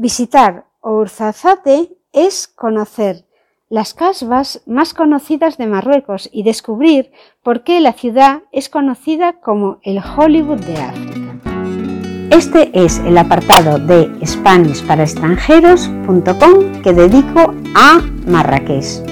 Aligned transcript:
Visitar 0.00 0.64
Ouarzazate 0.80 1.92
es 2.14 2.48
conocer 2.48 3.26
las 3.68 3.92
casbas 3.92 4.62
más 4.64 4.94
conocidas 4.94 5.58
de 5.58 5.66
Marruecos 5.66 6.30
y 6.32 6.42
descubrir 6.42 7.12
por 7.42 7.64
qué 7.64 7.82
la 7.82 7.92
ciudad 7.92 8.40
es 8.50 8.70
conocida 8.70 9.34
como 9.42 9.78
el 9.82 9.98
Hollywood 9.98 10.60
de 10.60 10.78
África. 10.78 11.36
Este 12.30 12.70
es 12.72 12.98
el 13.00 13.18
apartado 13.18 13.78
de 13.78 14.10
SpanishParaExtranjeros.com 14.24 16.82
que 16.82 16.94
dedico 16.94 17.52
a 17.74 18.00
Marrakech. 18.26 19.02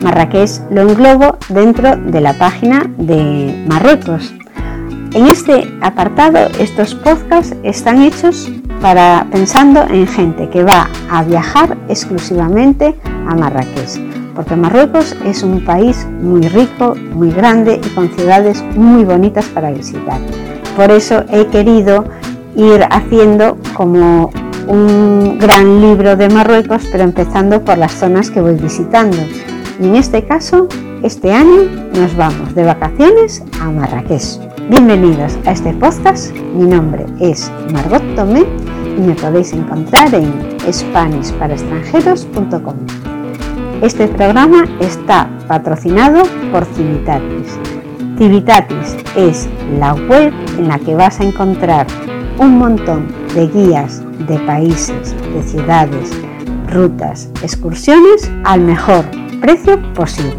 Marrakech 0.00 0.60
lo 0.72 0.80
englobo 0.80 1.38
dentro 1.50 1.96
de 1.96 2.20
la 2.20 2.36
página 2.36 2.92
de 2.98 3.64
Marruecos. 3.68 4.34
En 5.14 5.28
este 5.28 5.72
apartado, 5.82 6.48
estos 6.58 6.96
podcasts 6.96 7.54
están 7.62 8.02
hechos 8.02 8.50
para 8.82 9.28
pensando 9.30 9.84
en 9.88 10.06
gente 10.08 10.50
que 10.50 10.64
va 10.64 10.88
a 11.08 11.22
viajar 11.22 11.78
exclusivamente 11.88 12.96
a 13.28 13.34
Marrakech, 13.36 14.34
porque 14.34 14.56
Marruecos 14.56 15.16
es 15.24 15.44
un 15.44 15.64
país 15.64 16.06
muy 16.20 16.42
rico, 16.48 16.96
muy 17.14 17.30
grande 17.30 17.80
y 17.82 17.88
con 17.90 18.10
ciudades 18.10 18.62
muy 18.74 19.04
bonitas 19.04 19.46
para 19.46 19.70
visitar. 19.70 20.20
Por 20.76 20.90
eso 20.90 21.24
he 21.30 21.46
querido 21.46 22.04
ir 22.56 22.84
haciendo 22.90 23.56
como 23.74 24.30
un 24.66 25.38
gran 25.38 25.80
libro 25.80 26.16
de 26.16 26.28
Marruecos, 26.28 26.82
pero 26.90 27.04
empezando 27.04 27.64
por 27.64 27.78
las 27.78 27.92
zonas 27.92 28.30
que 28.30 28.40
voy 28.40 28.56
visitando. 28.56 29.16
Y 29.80 29.86
en 29.86 29.96
este 29.96 30.24
caso, 30.24 30.68
este 31.02 31.32
año 31.32 31.64
nos 31.94 32.16
vamos 32.16 32.54
de 32.54 32.64
vacaciones 32.64 33.44
a 33.60 33.70
Marrakech. 33.70 34.38
Bienvenidos 34.68 35.36
a 35.44 35.52
este 35.52 35.72
podcast. 35.74 36.32
Mi 36.54 36.64
nombre 36.64 37.04
es 37.20 37.50
Margot 37.72 38.02
Tomé 38.14 38.44
me 39.00 39.14
podéis 39.14 39.52
encontrar 39.52 40.12
en 40.14 40.32
SpanishParaExtranjeros.com. 40.70 42.74
Este 43.82 44.08
programa 44.08 44.64
está 44.80 45.28
patrocinado 45.48 46.22
por 46.52 46.66
Civitatis. 46.66 47.58
Civitatis 48.16 48.96
es 49.16 49.48
la 49.78 49.94
web 49.94 50.32
en 50.58 50.68
la 50.68 50.78
que 50.78 50.94
vas 50.94 51.18
a 51.20 51.24
encontrar 51.24 51.86
un 52.38 52.58
montón 52.58 53.08
de 53.34 53.48
guías 53.48 54.02
de 54.26 54.38
países, 54.40 55.14
de 55.34 55.42
ciudades, 55.42 56.10
rutas, 56.68 57.30
excursiones 57.42 58.30
al 58.44 58.60
mejor 58.60 59.06
precio 59.40 59.80
posible. 59.94 60.36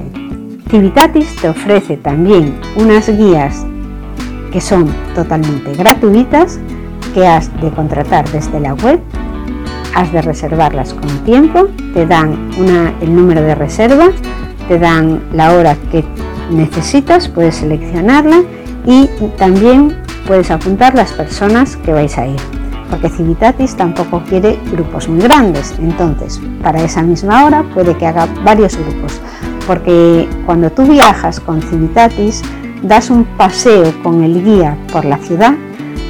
Civitatis 0.70 1.36
te 1.36 1.50
ofrece 1.50 1.98
también 1.98 2.56
unas 2.78 3.10
guías 3.10 3.66
que 4.52 4.62
son 4.62 4.88
totalmente 5.16 5.74
gratuitas 5.74 6.60
que 7.14 7.28
has 7.28 7.50
de 7.62 7.70
contratar 7.72 8.30
desde 8.32 8.60
la 8.60 8.74
web, 8.74 9.00
has 9.96 10.12
de 10.12 10.22
reservarlas 10.22 10.94
con 10.94 11.10
tiempo, 11.24 11.68
te 11.94 12.06
dan 12.06 12.50
el 13.02 13.16
número 13.16 13.42
de 13.42 13.56
reserva, 13.56 14.10
te 14.68 14.80
dan 14.80 15.22
la 15.34 15.54
hora 15.54 15.76
que 15.92 16.04
necesitas, 16.50 17.28
puedes 17.28 17.56
seleccionarla 17.56 18.42
y 18.86 19.08
también 19.38 19.96
puedes 20.28 20.52
apuntar 20.52 20.96
las 20.96 21.12
personas 21.14 21.78
que 21.78 21.94
vais 21.94 22.18
a 22.18 22.28
ir. 22.28 22.40
Porque 22.90 23.10
Civitatis 23.10 23.76
tampoco 23.76 24.22
quiere 24.28 24.60
grupos 24.72 25.08
muy 25.08 25.22
grandes, 25.22 25.74
entonces 25.80 26.40
para 26.62 26.84
esa 26.84 27.02
misma 27.02 27.46
hora 27.46 27.64
puede 27.74 27.96
que 27.98 28.06
haga 28.06 28.28
varios 28.44 28.78
grupos. 28.78 29.20
Porque 29.66 30.28
cuando 30.46 30.70
tú 30.72 30.84
viajas 30.86 31.40
con 31.40 31.62
Civitatis, 31.62 32.42
das 32.84 33.10
un 33.10 33.24
paseo 33.24 33.94
con 34.04 34.24
el 34.24 34.44
guía 34.44 34.78
por 34.92 35.06
la 35.06 35.18
ciudad 35.18 35.56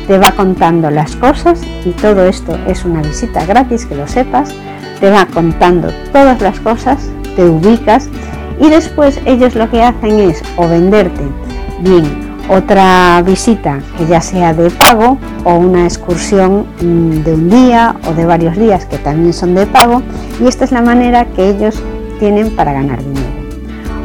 te 0.08 0.18
va 0.18 0.32
contando 0.32 0.90
las 0.90 1.16
cosas 1.16 1.62
y 1.86 1.92
todo 1.92 2.26
esto 2.26 2.58
es 2.68 2.86
una 2.86 3.02
visita 3.02 3.46
gratis, 3.46 3.86
que 3.86 3.96
lo 3.96 4.08
sepas, 4.08 4.54
te 5.00 5.10
va 5.10 5.26
contando 5.26 5.90
todas 6.12 6.42
las 6.42 6.60
cosas, 6.60 7.10
te 7.36 7.46
ubicas 7.46 8.10
y 8.60 8.70
después 8.70 9.20
ellos 9.26 9.56
lo 9.56 9.70
que 9.70 9.84
hacen 9.84 10.20
es 10.20 10.42
o 10.58 10.68
venderte 10.68 11.24
bien 11.82 12.34
otra 12.50 13.22
visita 13.26 13.80
que 13.98 14.06
ya 14.06 14.22
sea 14.22 14.54
de 14.54 14.70
pago 14.70 15.18
o 15.44 15.56
una 15.56 15.86
excursión 15.86 16.66
mm, 16.82 17.24
de 17.24 17.34
un 17.34 17.50
día 17.50 17.96
o 18.08 18.14
de 18.14 18.26
varios 18.26 18.58
días 18.58 18.86
que 18.86 18.98
también 18.98 19.34
son 19.34 19.56
de 19.56 19.66
pago 19.66 20.02
y 20.42 20.48
esta 20.48 20.66
es 20.66 20.72
la 20.72 20.82
manera 20.82 21.26
que 21.26 21.50
ellos 21.50 21.82
tienen 22.20 22.56
para 22.56 22.74
ganar 22.74 23.00
dinero. 23.00 23.13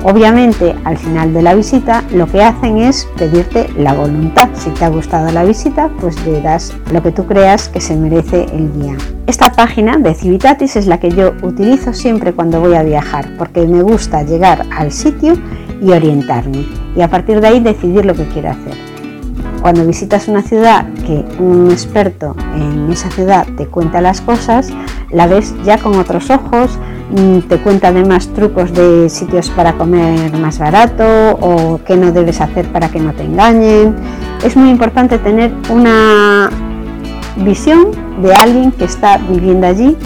Obviamente, 0.04 0.76
al 0.84 0.96
final 0.96 1.34
de 1.34 1.42
la 1.42 1.54
visita, 1.54 2.04
lo 2.12 2.26
que 2.26 2.42
hacen 2.42 2.78
es 2.78 3.08
pedirte 3.16 3.68
la 3.76 3.94
voluntad. 3.94 4.48
Si 4.54 4.70
te 4.70 4.84
ha 4.84 4.88
gustado 4.88 5.30
la 5.32 5.44
visita, 5.44 5.90
pues 6.00 6.24
le 6.24 6.40
das 6.40 6.72
lo 6.92 7.02
que 7.02 7.10
tú 7.10 7.26
creas 7.26 7.68
que 7.68 7.80
se 7.80 7.96
merece 7.96 8.46
el 8.52 8.72
guía. 8.72 8.96
Esta 9.26 9.50
página 9.50 9.98
de 9.98 10.14
Civitatis 10.14 10.76
es 10.76 10.86
la 10.86 11.00
que 11.00 11.10
yo 11.10 11.32
utilizo 11.42 11.92
siempre 11.92 12.32
cuando 12.32 12.60
voy 12.60 12.74
a 12.74 12.84
viajar, 12.84 13.28
porque 13.36 13.66
me 13.66 13.82
gusta 13.82 14.22
llegar 14.22 14.64
al 14.70 14.92
sitio 14.92 15.34
y 15.82 15.90
orientarme, 15.90 16.64
y 16.96 17.02
a 17.02 17.08
partir 17.08 17.40
de 17.40 17.48
ahí 17.48 17.60
decidir 17.60 18.04
lo 18.04 18.14
que 18.14 18.26
quiero 18.28 18.50
hacer. 18.50 18.74
Cuando 19.60 19.84
visitas 19.84 20.28
una 20.28 20.42
ciudad 20.42 20.86
que 21.04 21.24
un 21.40 21.70
experto 21.72 22.36
en 22.54 22.90
esa 22.92 23.10
ciudad 23.10 23.46
te 23.56 23.66
cuenta 23.66 24.00
las 24.00 24.20
cosas, 24.20 24.70
la 25.10 25.26
ves 25.26 25.54
ya 25.64 25.78
con 25.78 25.96
otros 25.98 26.30
ojos, 26.30 26.78
te 27.48 27.58
cuenta 27.58 27.88
además 27.88 28.28
trucos 28.28 28.72
de 28.72 29.08
sitios 29.08 29.50
para 29.50 29.74
comer 29.74 30.36
más 30.36 30.58
barato 30.58 31.04
o 31.40 31.80
qué 31.84 31.96
no 31.96 32.12
debes 32.12 32.40
hacer 32.40 32.66
para 32.70 32.88
que 32.88 33.00
no 33.00 33.12
te 33.12 33.24
engañen. 33.24 33.94
Es 34.44 34.56
muy 34.56 34.70
importante 34.70 35.18
tener 35.18 35.52
una 35.70 36.50
visión 37.36 37.88
de 38.22 38.34
alguien 38.34 38.72
que 38.72 38.84
está 38.84 39.18
viviendo 39.18 39.66
allí 39.66 39.96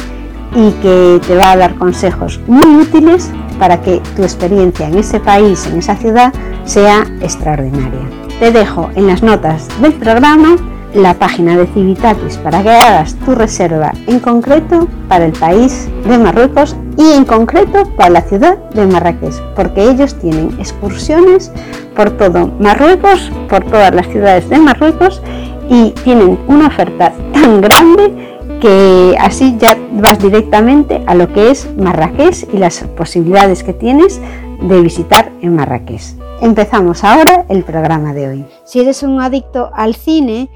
y 0.55 0.71
que 0.83 1.21
te 1.27 1.35
va 1.35 1.53
a 1.53 1.57
dar 1.57 1.75
consejos 1.77 2.41
muy 2.47 2.77
útiles 2.77 3.31
para 3.59 3.81
que 3.81 4.01
tu 4.17 4.23
experiencia 4.23 4.89
en 4.89 4.99
ese 4.99 5.19
país, 5.19 5.67
en 5.67 5.79
esa 5.79 5.97
ciudad, 5.97 6.33
sea 6.65 7.05
extraordinaria. 7.21 8.09
Te 8.39 8.51
dejo 8.51 8.91
en 8.95 9.07
las 9.07 9.23
notas 9.23 9.69
del 9.81 9.95
programa 9.95 10.57
la 10.95 11.15
página 11.15 11.57
de 11.57 11.67
Civitatis 11.67 12.37
para 12.39 12.63
que 12.63 12.71
hagas 12.71 13.15
tu 13.25 13.35
reserva 13.35 13.93
en 14.07 14.19
concreto 14.21 14.89
para 15.09 15.25
el 15.25 15.33
país 15.33 15.89
de 16.07 16.19
Marruecos 16.19 16.77
y 16.99 17.13
en 17.13 17.25
concreto 17.25 17.85
para 17.97 18.11
la 18.11 18.23
ciudad 18.23 18.59
de 18.71 18.87
Marrakech, 18.87 19.41
porque 19.57 19.89
ellos 19.89 20.15
tienen 20.17 20.55
excursiones 20.59 21.51
por 21.97 22.11
todo 22.11 22.51
Marruecos, 22.59 23.31
por 23.49 23.65
todas 23.65 23.95
las 23.95 24.07
ciudades 24.09 24.49
de 24.49 24.59
Marruecos 24.59 25.23
y 25.69 25.91
tienen 26.05 26.39
una 26.49 26.67
oferta 26.67 27.13
tan 27.33 27.61
grande 27.61 28.39
que 28.61 29.17
así 29.19 29.57
ya 29.59 29.77
vas 29.95 30.19
directamente 30.21 31.03
a 31.07 31.15
lo 31.15 31.33
que 31.33 31.51
es 31.51 31.69
Marrakech 31.77 32.47
y 32.53 32.59
las 32.59 32.85
posibilidades 32.97 33.65
que 33.65 33.73
tienes 33.73 34.21
de 34.61 34.81
visitar 34.81 35.33
en 35.41 35.57
Marrakech. 35.57 36.03
Empezamos 36.41 37.05
ahora 37.05 37.45
el 37.49 37.65
programa 37.65 38.13
de 38.13 38.29
hoy. 38.29 38.45
Si 38.65 38.81
eres 38.81 39.03
un 39.03 39.21
adicto 39.21 39.71
al 39.75 39.95
cine, 39.95 40.49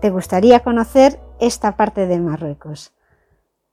te 0.00 0.10
gustaría 0.10 0.60
conocer 0.60 1.20
esta 1.40 1.76
parte 1.76 2.06
de 2.06 2.20
Marruecos. 2.20 2.92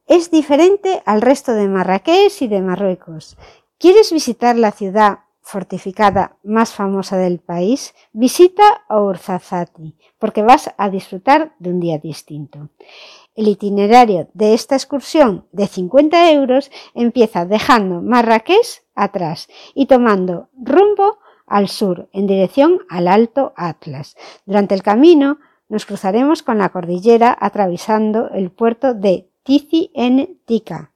Es 0.06 0.32
diferente 0.32 1.02
al 1.06 1.22
resto 1.22 1.54
de 1.54 1.68
Marrakech 1.68 2.42
y 2.42 2.48
de 2.48 2.62
Marruecos. 2.62 3.38
¿Quieres 3.78 4.12
visitar 4.12 4.58
la 4.58 4.72
ciudad 4.72 5.20
fortificada 5.42 6.38
más 6.44 6.74
famosa 6.74 7.18
del 7.18 7.40
país? 7.40 7.94
Visita 8.12 8.64
Ouarzazate, 8.90 9.94
porque 10.20 10.42
vas 10.42 10.74
a 10.78 10.90
disfrutar 10.90 11.54
de 11.60 11.70
un 11.70 11.80
día 11.80 11.98
distinto. 11.98 12.70
El 13.36 13.48
itinerario 13.48 14.30
de 14.34 14.54
esta 14.54 14.76
excursión 14.76 15.48
de 15.52 15.68
50 15.68 16.32
euros 16.32 16.72
empieza 16.94 17.46
dejando 17.46 18.02
Marrakech 18.02 18.84
atrás 18.96 19.48
y 19.74 19.88
tomando 19.88 20.50
rumbo 20.56 21.20
al 21.48 21.68
sur 21.68 22.10
en 22.14 22.28
dirección 22.28 22.80
al 22.90 23.08
Alto 23.08 23.54
Atlas. 23.56 24.16
Durante 24.46 24.76
el 24.76 24.84
camino 24.84 25.40
nos 25.70 25.86
cruzaremos 25.86 26.44
con 26.44 26.58
la 26.58 26.70
cordillera 26.70 27.36
atravesando 27.40 28.30
el 28.30 28.52
puerto 28.52 28.94
de 28.94 29.30
Tizi 29.44 29.92
en 29.94 30.40
Tika 30.46 30.92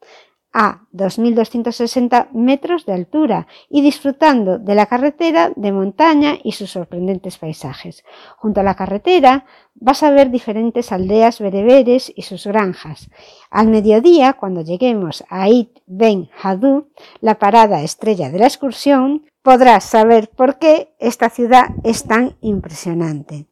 a 0.59 0.87
2.260 0.91 2.31
metros 2.31 2.87
de 2.87 2.93
altura 2.93 3.45
y 3.69 3.83
disfrutando 3.83 4.57
de 4.57 4.73
la 4.73 4.87
carretera 4.87 5.51
de 5.55 5.71
montaña 5.71 6.39
y 6.43 6.53
sus 6.53 6.71
sorprendentes 6.71 7.37
paisajes. 7.37 8.03
Junto 8.37 8.61
a 8.61 8.63
la 8.63 8.73
carretera 8.73 9.45
vas 9.75 10.01
a 10.01 10.09
ver 10.09 10.31
diferentes 10.31 10.91
aldeas 10.91 11.39
bereberes 11.39 12.11
y 12.15 12.23
sus 12.23 12.47
granjas. 12.47 13.11
Al 13.51 13.67
mediodía, 13.67 14.33
cuando 14.33 14.61
lleguemos 14.61 15.23
a 15.29 15.47
It 15.47 15.77
Ben 15.85 16.27
Hadou, 16.41 16.87
la 17.21 17.37
parada 17.37 17.83
estrella 17.83 18.31
de 18.31 18.39
la 18.39 18.47
excursión, 18.47 19.27
podrás 19.43 19.83
saber 19.83 20.29
por 20.29 20.57
qué 20.57 20.95
esta 20.97 21.29
ciudad 21.29 21.67
es 21.83 22.05
tan 22.05 22.35
impresionante. 22.41 23.45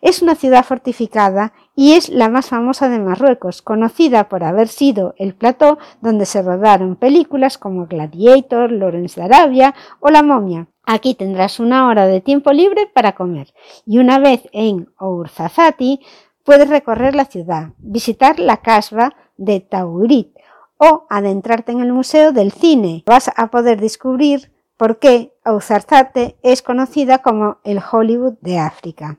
Es 0.00 0.22
una 0.22 0.34
ciudad 0.34 0.64
fortificada 0.64 1.52
y 1.74 1.94
es 1.94 2.08
la 2.08 2.28
más 2.28 2.48
famosa 2.48 2.88
de 2.88 2.98
Marruecos, 2.98 3.62
conocida 3.62 4.28
por 4.28 4.44
haber 4.44 4.68
sido 4.68 5.14
el 5.18 5.34
plató 5.34 5.78
donde 6.00 6.26
se 6.26 6.42
rodaron 6.42 6.96
películas 6.96 7.58
como 7.58 7.86
Gladiator, 7.86 8.70
Lawrence 8.70 9.20
de 9.20 9.26
Arabia 9.26 9.74
o 10.00 10.10
La 10.10 10.22
momia. 10.22 10.68
Aquí 10.84 11.14
tendrás 11.14 11.58
una 11.58 11.88
hora 11.88 12.06
de 12.06 12.20
tiempo 12.20 12.52
libre 12.52 12.86
para 12.86 13.14
comer 13.14 13.52
y 13.84 13.98
una 13.98 14.18
vez 14.18 14.42
en 14.52 14.88
Ouarzazate 14.98 15.98
puedes 16.44 16.68
recorrer 16.68 17.14
la 17.16 17.24
ciudad, 17.24 17.70
visitar 17.78 18.38
la 18.38 18.58
casba 18.58 19.14
de 19.36 19.60
Taurit 19.60 20.36
o 20.78 21.06
adentrarte 21.10 21.72
en 21.72 21.80
el 21.80 21.92
Museo 21.92 22.32
del 22.32 22.52
Cine. 22.52 23.02
Vas 23.06 23.30
a 23.34 23.48
poder 23.48 23.80
descubrir 23.80 24.52
por 24.76 24.98
qué 24.98 25.32
Auzarzate 25.44 26.36
es 26.42 26.62
conocida 26.62 27.18
como 27.18 27.58
el 27.64 27.80
Hollywood 27.80 28.34
de 28.40 28.58
África. 28.58 29.18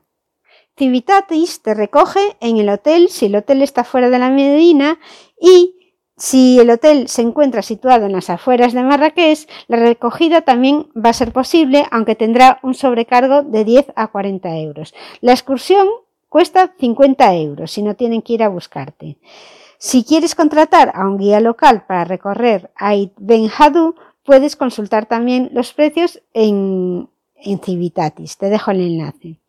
Civitatis 0.77 1.61
te 1.63 1.73
recoge 1.73 2.37
en 2.39 2.57
el 2.57 2.69
hotel 2.69 3.09
si 3.09 3.25
el 3.25 3.35
hotel 3.35 3.63
está 3.63 3.83
fuera 3.83 4.09
de 4.09 4.19
la 4.19 4.29
Medina 4.29 4.99
y 5.39 5.73
si 6.15 6.59
el 6.59 6.69
hotel 6.69 7.07
se 7.07 7.21
encuentra 7.21 7.61
situado 7.61 8.05
en 8.05 8.11
las 8.11 8.29
afueras 8.29 8.73
de 8.73 8.83
Marrakech, 8.83 9.47
la 9.67 9.77
recogida 9.77 10.41
también 10.41 10.87
va 10.95 11.11
a 11.11 11.13
ser 11.13 11.31
posible, 11.31 11.85
aunque 11.91 12.15
tendrá 12.15 12.59
un 12.63 12.73
sobrecargo 12.73 13.43
de 13.43 13.63
10 13.63 13.93
a 13.95 14.07
40 14.07 14.57
euros. 14.57 14.93
La 15.21 15.33
excursión 15.33 15.87
cuesta 16.29 16.73
50 16.79 17.35
euros 17.35 17.71
si 17.71 17.81
no 17.83 17.95
tienen 17.95 18.21
que 18.21 18.33
ir 18.33 18.43
a 18.43 18.49
buscarte. 18.49 19.17
Si 19.79 20.03
quieres 20.03 20.33
contratar 20.33 20.91
a 20.95 21.07
un 21.07 21.17
guía 21.17 21.39
local 21.39 21.85
para 21.87 22.03
recorrer 22.03 22.71
Ait 22.75 23.13
Ben 23.17 23.49
Hadou, 23.55 23.95
puedes 24.23 24.55
consultar 24.55 25.05
también 25.05 25.49
los 25.53 25.73
precios 25.73 26.21
en, 26.33 27.09
en 27.35 27.59
Civitatis. 27.59 28.37
Te 28.37 28.49
dejo 28.49 28.71
el 28.71 28.81
enlace. 28.81 29.39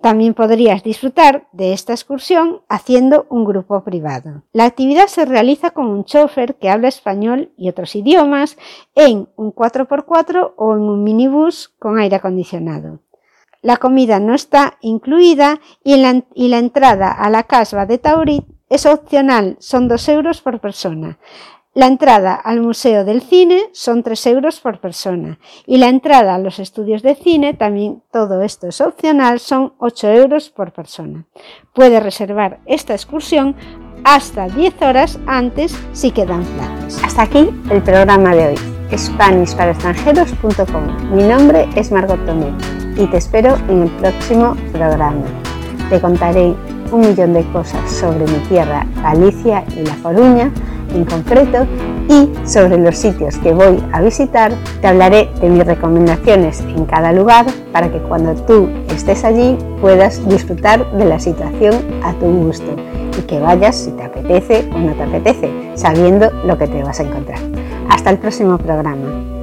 También 0.00 0.34
podrías 0.34 0.84
disfrutar 0.84 1.48
de 1.50 1.72
esta 1.72 1.92
excursión 1.92 2.60
haciendo 2.68 3.26
un 3.30 3.44
grupo 3.44 3.82
privado. 3.82 4.44
La 4.52 4.64
actividad 4.64 5.08
se 5.08 5.24
realiza 5.24 5.70
con 5.70 5.86
un 5.86 6.04
chofer 6.04 6.54
que 6.54 6.70
habla 6.70 6.86
español 6.86 7.50
y 7.56 7.68
otros 7.68 7.96
idiomas 7.96 8.56
en 8.94 9.28
un 9.34 9.52
4x4 9.52 10.54
o 10.56 10.74
en 10.74 10.82
un 10.82 11.02
minibús 11.02 11.74
con 11.80 11.98
aire 11.98 12.16
acondicionado. 12.16 13.00
La 13.60 13.78
comida 13.78 14.20
no 14.20 14.34
está 14.34 14.78
incluida 14.82 15.60
y 15.82 15.96
la, 15.96 16.22
y 16.32 16.46
la 16.46 16.58
entrada 16.58 17.10
a 17.10 17.28
la 17.28 17.42
casba 17.42 17.86
de 17.86 17.98
Taurit 17.98 18.44
es 18.68 18.86
opcional, 18.86 19.56
son 19.58 19.88
2 19.88 20.08
euros 20.10 20.40
por 20.42 20.60
persona. 20.60 21.18
La 21.74 21.86
entrada 21.86 22.34
al 22.34 22.60
Museo 22.60 23.04
del 23.04 23.22
Cine 23.22 23.68
son 23.72 24.02
3 24.02 24.26
euros 24.28 24.60
por 24.60 24.80
persona 24.80 25.38
y 25.66 25.76
la 25.76 25.88
entrada 25.88 26.34
a 26.34 26.38
los 26.38 26.58
estudios 26.58 27.02
de 27.02 27.14
cine, 27.14 27.52
también 27.54 28.02
todo 28.10 28.42
esto 28.42 28.68
es 28.68 28.80
opcional, 28.80 29.38
son 29.38 29.74
8 29.78 30.08
euros 30.08 30.50
por 30.50 30.72
persona. 30.72 31.26
Puede 31.74 32.00
reservar 32.00 32.58
esta 32.66 32.94
excursión 32.94 33.54
hasta 34.02 34.48
10 34.48 34.82
horas 34.82 35.20
antes 35.26 35.78
si 35.92 36.10
quedan 36.10 36.42
plazas. 36.44 37.04
Hasta 37.04 37.22
aquí 37.22 37.50
el 37.70 37.82
programa 37.82 38.34
de 38.34 38.48
hoy, 38.48 38.56
SpanishParaExtranjeros.com. 38.96 41.14
Mi 41.14 41.22
nombre 41.24 41.68
es 41.76 41.92
Margot 41.92 42.24
Tomé 42.24 42.50
y 42.96 43.06
te 43.06 43.18
espero 43.18 43.56
en 43.68 43.82
el 43.82 43.90
próximo 43.98 44.56
programa. 44.72 45.26
Te 45.90 46.00
contaré 46.00 46.54
un 46.90 47.00
millón 47.00 47.34
de 47.34 47.44
cosas 47.52 47.92
sobre 47.92 48.24
mi 48.24 48.38
tierra, 48.48 48.86
Galicia 49.02 49.64
y 49.76 49.84
La 49.84 49.94
Coruña, 49.96 50.50
en 50.94 51.04
concreto 51.04 51.66
y 52.08 52.30
sobre 52.46 52.78
los 52.78 52.96
sitios 52.96 53.36
que 53.38 53.52
voy 53.52 53.82
a 53.92 54.00
visitar, 54.00 54.52
te 54.80 54.86
hablaré 54.86 55.28
de 55.40 55.48
mis 55.48 55.66
recomendaciones 55.66 56.60
en 56.60 56.86
cada 56.86 57.12
lugar 57.12 57.46
para 57.72 57.90
que 57.90 57.98
cuando 57.98 58.34
tú 58.34 58.68
estés 58.94 59.24
allí 59.24 59.56
puedas 59.80 60.26
disfrutar 60.28 60.90
de 60.92 61.04
la 61.04 61.18
situación 61.18 61.74
a 62.02 62.12
tu 62.14 62.26
gusto 62.26 62.74
y 63.18 63.22
que 63.22 63.40
vayas 63.40 63.76
si 63.76 63.90
te 63.92 64.02
apetece 64.02 64.68
o 64.74 64.78
no 64.78 64.92
te 64.92 65.02
apetece, 65.02 65.50
sabiendo 65.74 66.30
lo 66.44 66.56
que 66.56 66.66
te 66.66 66.82
vas 66.82 67.00
a 67.00 67.02
encontrar. 67.02 67.38
Hasta 67.90 68.10
el 68.10 68.18
próximo 68.18 68.58
programa. 68.58 69.37